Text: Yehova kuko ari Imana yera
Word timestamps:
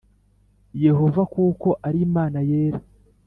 Yehova 0.85 1.21
kuko 1.33 1.67
ari 1.87 1.99
Imana 2.07 2.37
yera 2.49 2.79